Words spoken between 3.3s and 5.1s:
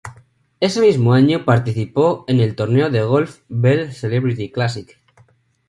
"Bell Celebrity Classic".